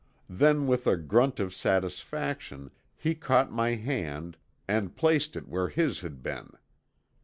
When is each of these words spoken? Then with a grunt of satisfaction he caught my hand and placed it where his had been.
Then 0.31 0.65
with 0.65 0.87
a 0.87 0.97
grunt 0.97 1.39
of 1.39 1.53
satisfaction 1.53 2.71
he 2.97 3.13
caught 3.13 3.51
my 3.51 3.75
hand 3.75 4.35
and 4.67 4.95
placed 4.95 5.35
it 5.35 5.47
where 5.47 5.69
his 5.69 5.99
had 6.01 6.23
been. 6.23 6.53